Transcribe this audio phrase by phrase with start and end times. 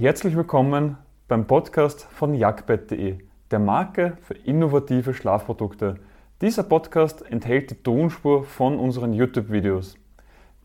[0.00, 0.96] Herzlich willkommen
[1.26, 3.18] beim Podcast von jagdbett.de,
[3.50, 5.96] der Marke für innovative Schlafprodukte.
[6.40, 9.98] Dieser Podcast enthält die Tonspur von unseren YouTube-Videos.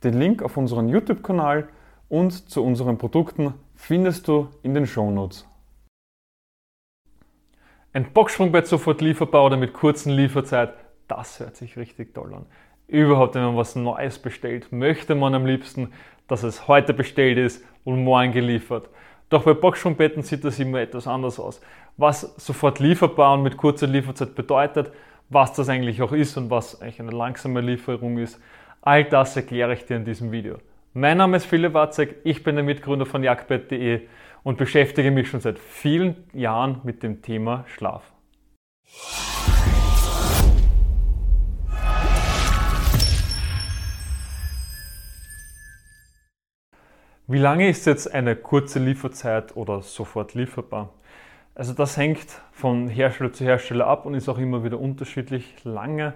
[0.04, 1.68] Den Link auf unseren YouTube-Kanal
[2.10, 5.48] und zu unseren Produkten findest du in den Shownotes.
[7.92, 10.76] Ein Boxsprungbett sofort lieferbar oder mit kurzen Lieferzeit,
[11.08, 12.46] das hört sich richtig toll an.
[12.88, 15.92] Überhaupt, wenn man was Neues bestellt, möchte man am liebsten,
[16.28, 18.90] dass es heute bestellt ist und morgen geliefert.
[19.30, 21.62] Doch bei Boxsprungbetten sieht das immer etwas anders aus.
[21.98, 24.92] Was sofort lieferbar und mit kurzer Lieferzeit bedeutet,
[25.30, 28.40] was das eigentlich auch ist und was eigentlich eine langsame Lieferung ist,
[28.82, 30.58] all das erkläre ich dir in diesem Video.
[30.94, 34.02] Mein Name ist Philipp Watzek, ich bin der Mitgründer von jagdbett.de
[34.44, 38.04] und beschäftige mich schon seit vielen Jahren mit dem Thema Schlaf.
[47.26, 50.90] Wie lange ist jetzt eine kurze Lieferzeit oder sofort lieferbar?
[51.56, 56.16] Also das hängt von Hersteller zu Hersteller ab und ist auch immer wieder unterschiedlich lange.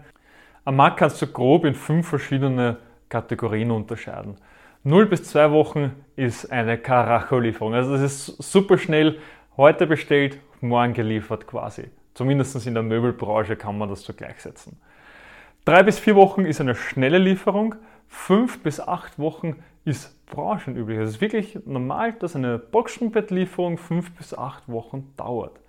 [0.66, 2.76] Am Markt kannst du grob in fünf verschiedene
[3.08, 4.36] Kategorien unterscheiden.
[4.84, 7.74] 0 bis 2 Wochen ist eine Karacho-Lieferung.
[7.74, 9.18] Also das ist super schnell,
[9.56, 11.86] heute bestellt, morgen geliefert quasi.
[12.16, 14.78] Zumindest in der Möbelbranche kann man das so gleichsetzen.
[15.64, 17.76] 3 bis 4 Wochen ist eine schnelle Lieferung.
[18.08, 20.98] 5 bis 8 Wochen ist branchenüblich.
[21.00, 25.60] Es ist wirklich normal, dass eine Boxspringbettlieferung 5 bis 8 Wochen dauert.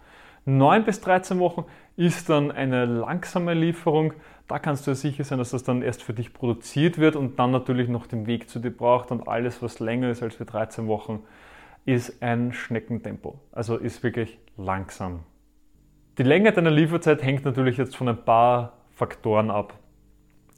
[0.45, 1.67] 9 bis 13 Wochen
[1.97, 4.15] ist dann eine langsame Lieferung.
[4.47, 7.51] Da kannst du sicher sein, dass das dann erst für dich produziert wird und dann
[7.51, 9.11] natürlich noch den Weg zu dir braucht.
[9.11, 11.23] Und alles, was länger ist als für 13 Wochen,
[11.85, 13.39] ist ein Schneckentempo.
[13.53, 15.21] Also ist wirklich langsam.
[16.17, 19.75] Die Länge deiner Lieferzeit hängt natürlich jetzt von ein paar Faktoren ab.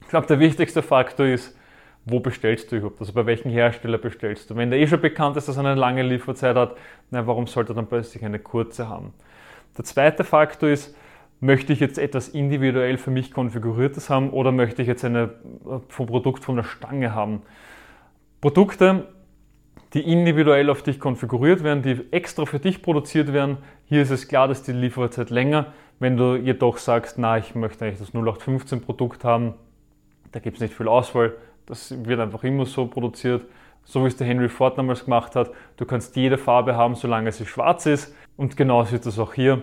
[0.01, 1.57] Ich glaube, der wichtigste Faktor ist,
[2.05, 3.01] wo bestellst du überhaupt?
[3.01, 4.57] Also bei welchem Hersteller bestellst du?
[4.57, 6.77] Wenn der eh schon bekannt ist, dass er eine lange Lieferzeit hat,
[7.11, 9.13] na, warum sollte er dann plötzlich eine kurze haben?
[9.77, 10.97] Der zweite Faktor ist,
[11.41, 15.07] möchte ich jetzt etwas individuell für mich konfiguriertes haben oder möchte ich jetzt
[15.89, 17.43] vom Produkt von der Stange haben?
[18.41, 19.09] Produkte,
[19.95, 24.29] die individuell auf dich konfiguriert werden, die extra für dich produziert werden, hier ist es
[24.29, 25.73] klar, dass die Lieferzeit länger.
[25.99, 29.55] Wenn du jedoch sagst, na, ich möchte eigentlich das 0815 Produkt haben,
[30.33, 31.35] da gibt es nicht viel Auswahl,
[31.71, 33.47] das wird einfach immer so produziert,
[33.85, 35.51] so wie es der Henry Ford damals gemacht hat.
[35.77, 38.15] Du kannst jede Farbe haben, solange sie schwarz ist.
[38.37, 39.63] Und genauso ist das auch hier.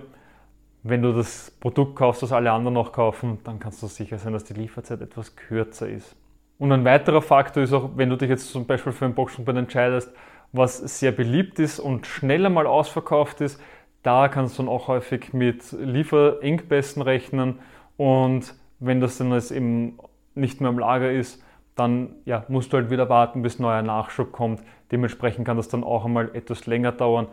[0.83, 4.33] Wenn du das Produkt kaufst, das alle anderen noch kaufen, dann kannst du sicher sein,
[4.33, 6.15] dass die Lieferzeit etwas kürzer ist.
[6.59, 9.57] Und ein weiterer Faktor ist auch, wenn du dich jetzt zum Beispiel für ein Boxspringbett
[9.57, 10.11] entscheidest,
[10.53, 13.61] was sehr beliebt ist und schneller mal ausverkauft ist,
[14.01, 17.59] da kannst du dann auch häufig mit Lieferengpässen rechnen.
[17.97, 19.97] Und wenn das dann jetzt eben
[20.35, 21.43] nicht mehr im Lager ist,
[21.77, 24.61] dann ja, musst du halt wieder warten, bis neuer Nachschub kommt.
[24.91, 27.27] Dementsprechend kann das dann auch einmal etwas länger dauern.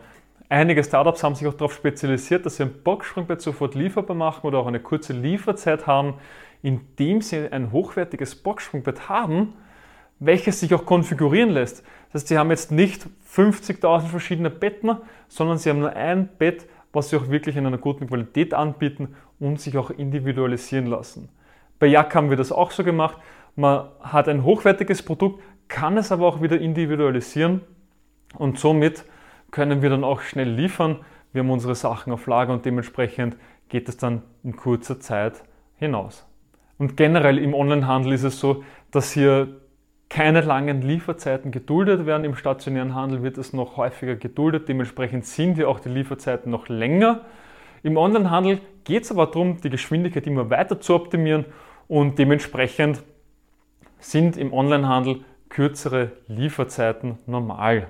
[0.47, 4.59] Einige Startups haben sich auch darauf spezialisiert, dass sie ein Boxspringbett sofort lieferbar machen oder
[4.59, 6.15] auch eine kurze Lieferzeit haben,
[6.61, 9.53] indem sie ein hochwertiges Boxspringbett haben,
[10.19, 11.83] welches sich auch konfigurieren lässt.
[12.11, 14.95] Das heißt, sie haben jetzt nicht 50.000 verschiedene Betten,
[15.27, 19.15] sondern sie haben nur ein Bett, was sie auch wirklich in einer guten Qualität anbieten
[19.39, 21.29] und sich auch individualisieren lassen.
[21.79, 23.17] Bei Jack haben wir das auch so gemacht.
[23.55, 27.61] Man hat ein hochwertiges Produkt, kann es aber auch wieder individualisieren
[28.37, 29.05] und somit
[29.51, 30.97] können wir dann auch schnell liefern.
[31.31, 33.37] Wir haben unsere Sachen auf Lager und dementsprechend
[33.69, 35.43] geht es dann in kurzer Zeit
[35.77, 36.25] hinaus.
[36.77, 39.47] Und generell im Onlinehandel ist es so, dass hier
[40.09, 42.25] keine langen Lieferzeiten geduldet werden.
[42.25, 44.69] Im stationären Handel wird es noch häufiger geduldet.
[44.69, 47.21] Dementsprechend sind ja auch die Lieferzeiten noch länger.
[47.81, 51.45] Im Onlinehandel geht es aber darum, die Geschwindigkeit immer weiter zu optimieren
[51.87, 53.03] und dementsprechend
[53.99, 57.87] sind im Onlinehandel kürzere Lieferzeiten normal.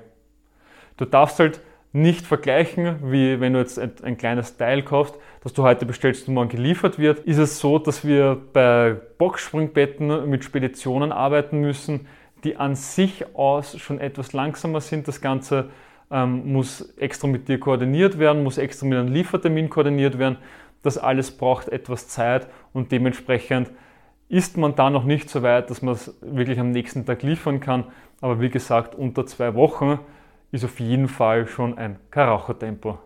[0.97, 1.61] Du darfst halt
[1.95, 6.27] nicht vergleichen, wie wenn du jetzt ein, ein, kleines Teil kaufst, das du heute bestellst
[6.27, 7.19] und morgen geliefert wird.
[7.19, 12.07] Ist es so, dass wir bei Boxspringbetten mit Speditionen arbeiten müssen,
[12.43, 15.07] die an sich aus schon etwas langsamer sind.
[15.07, 15.69] Das Ganze
[16.11, 20.37] ähm, muss extra mit dir koordiniert werden, muss extra mit einem Liefertermin koordiniert werden.
[20.83, 23.71] Das alles braucht etwas Zeit und dementsprechend
[24.27, 27.59] ist man da noch nicht so weit, dass man es wirklich am nächsten Tag liefern
[27.59, 27.85] kann.
[28.21, 29.99] Aber wie gesagt, unter zwei Wochen
[30.51, 32.97] ist auf jeden Fall schon ein Karacho-Tempo.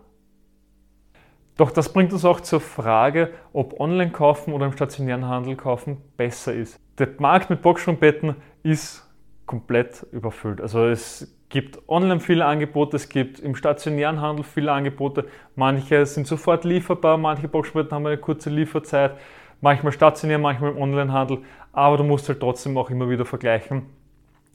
[1.56, 5.98] Doch das bringt uns auch zur Frage, ob online kaufen oder im stationären Handel kaufen
[6.16, 6.78] besser ist.
[6.98, 9.06] Der Markt mit Boxsprungbetten ist
[9.44, 10.60] komplett überfüllt.
[10.62, 15.26] Also es gibt online viele Angebote, es gibt im stationären Handel viele Angebote.
[15.54, 19.18] Manche sind sofort lieferbar, manche Boxsprungbetten haben eine kurze Lieferzeit
[19.60, 21.38] manchmal stationär, manchmal im Onlinehandel,
[21.72, 23.86] aber du musst halt trotzdem auch immer wieder vergleichen,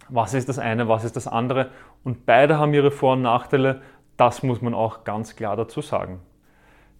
[0.10, 1.69] was ist das eine, was ist das andere.
[2.04, 3.81] Und beide haben ihre Vor- und Nachteile.
[4.18, 6.19] Das muss man auch ganz klar dazu sagen.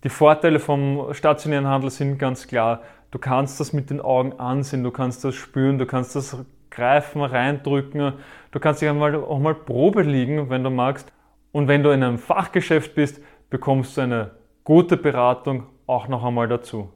[0.04, 2.82] Die Vorteile vom stationären Handel sind ganz klar.
[3.12, 6.38] Du kannst das mit den Augen ansehen, du kannst das spüren, du kannst das
[6.70, 8.14] greifen, reindrücken,
[8.52, 11.12] du kannst dich einmal, auch mal Probe liegen, wenn du magst.
[11.52, 14.32] Und wenn du in einem Fachgeschäft bist, bekommst du eine
[14.64, 16.90] gute Beratung auch noch einmal dazu.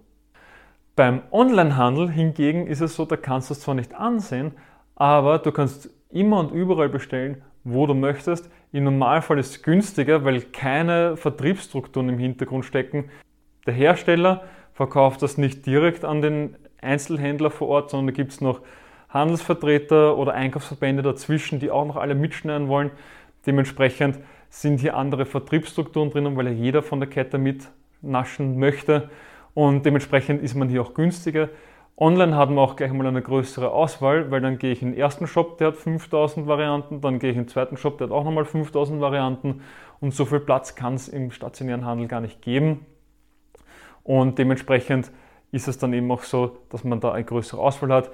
[1.00, 4.52] Beim Onlinehandel hingegen ist es so, da kannst du es zwar nicht ansehen,
[4.98, 8.52] aber du kannst immer und überall bestellen, wo du möchtest.
[8.74, 13.10] Im Normalfall ist es günstiger, weil keine Vertriebsstrukturen im Hintergrund stecken.
[13.66, 14.44] Der Hersteller
[14.74, 18.60] verkauft das nicht direkt an den Einzelhändler vor Ort, sondern da gibt es noch
[19.08, 22.92] Handelsvertreter oder Einkaufsverbände dazwischen, die auch noch alle mitschneiden wollen.
[23.46, 24.20] Dementsprechend
[24.50, 29.10] sind hier andere Vertriebsstrukturen drinnen, weil ja jeder von der Kette mitnaschen möchte
[29.54, 31.50] und dementsprechend ist man hier auch günstiger.
[31.98, 34.98] Online hat man auch gleich mal eine größere Auswahl, weil dann gehe ich in den
[34.98, 38.14] ersten Shop, der hat 5000 Varianten, dann gehe ich in den zweiten Shop, der hat
[38.14, 39.62] auch nochmal 5000 Varianten
[40.00, 42.86] und so viel Platz kann es im stationären Handel gar nicht geben.
[44.04, 45.12] Und dementsprechend
[45.52, 48.12] ist es dann eben auch so, dass man da eine größere Auswahl hat.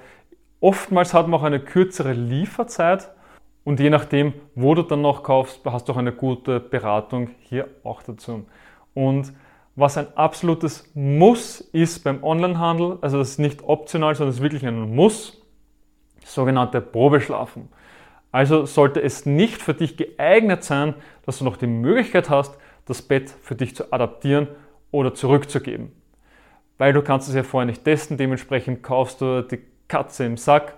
[0.60, 3.10] Oftmals hat man auch eine kürzere Lieferzeit
[3.62, 7.68] und je nachdem, wo du dann noch kaufst, hast du auch eine gute Beratung hier
[7.84, 8.46] auch dazu.
[8.94, 9.32] Und
[9.76, 14.42] was ein absolutes Muss ist beim Onlinehandel, also das ist nicht optional, sondern es ist
[14.42, 15.42] wirklich ein Muss,
[16.24, 17.68] sogenannte Probeschlafen.
[18.32, 20.94] Also sollte es nicht für dich geeignet sein,
[21.24, 24.48] dass du noch die Möglichkeit hast, das Bett für dich zu adaptieren
[24.90, 25.92] oder zurückzugeben.
[26.78, 30.74] Weil du kannst es ja vorher nicht testen, dementsprechend kaufst du die Katze im Sack.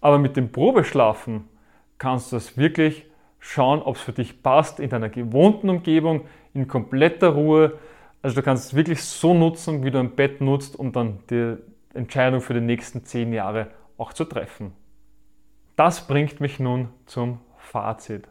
[0.00, 1.48] Aber mit dem Probeschlafen
[1.98, 3.06] kannst du es wirklich
[3.38, 6.22] schauen, ob es für dich passt, in deiner gewohnten Umgebung,
[6.54, 7.78] in kompletter Ruhe,
[8.26, 11.54] also du kannst es wirklich so nutzen, wie du ein Bett nutzt, um dann die
[11.94, 13.68] Entscheidung für die nächsten zehn Jahre
[13.98, 14.72] auch zu treffen.
[15.76, 18.26] Das bringt mich nun zum Fazit.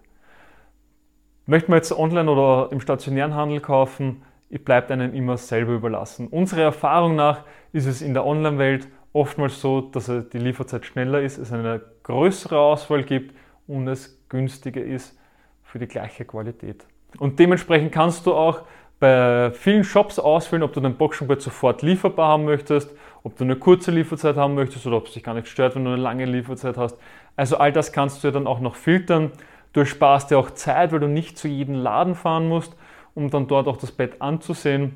[1.46, 4.24] Möchten wir jetzt online oder im stationären Handel kaufen,
[4.66, 6.28] bleibt einem immer selber überlassen.
[6.28, 11.38] Unserer Erfahrung nach ist es in der Online-Welt oftmals so, dass die Lieferzeit schneller ist,
[11.38, 13.34] es eine größere Auswahl gibt
[13.66, 15.18] und es günstiger ist
[15.64, 16.86] für die gleiche Qualität.
[17.18, 18.64] Und dementsprechend kannst du auch
[19.00, 23.56] bei vielen Shops auswählen, ob du dein Boxenbett sofort lieferbar haben möchtest, ob du eine
[23.56, 26.26] kurze Lieferzeit haben möchtest oder ob es dich gar nicht stört, wenn du eine lange
[26.26, 26.98] Lieferzeit hast.
[27.36, 29.32] Also all das kannst du ja dann auch noch filtern.
[29.74, 32.76] Du sparst dir auch Zeit, weil du nicht zu jedem Laden fahren musst,
[33.14, 34.96] um dann dort auch das Bett anzusehen.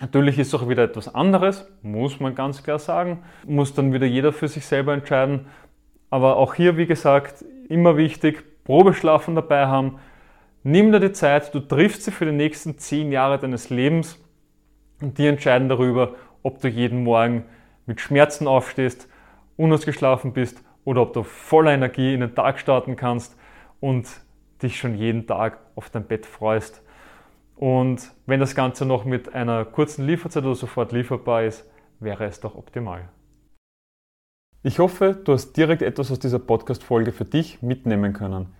[0.00, 3.22] Natürlich ist es auch wieder etwas anderes, muss man ganz klar sagen.
[3.46, 5.46] Muss dann wieder jeder für sich selber entscheiden.
[6.08, 9.98] Aber auch hier, wie gesagt, immer wichtig, Probeschlafen dabei haben,
[10.62, 14.18] Nimm dir die Zeit, du triffst sie für die nächsten zehn Jahre deines Lebens
[15.00, 17.44] und die entscheiden darüber, ob du jeden Morgen
[17.86, 19.08] mit Schmerzen aufstehst,
[19.56, 23.38] unausgeschlafen bist oder ob du voller Energie in den Tag starten kannst
[23.80, 24.06] und
[24.62, 26.82] dich schon jeden Tag auf dein Bett freust.
[27.56, 31.64] Und wenn das Ganze noch mit einer kurzen Lieferzeit oder sofort lieferbar ist,
[32.00, 33.08] wäre es doch optimal.
[34.62, 38.59] Ich hoffe, du hast direkt etwas aus dieser Podcast-Folge für dich mitnehmen können.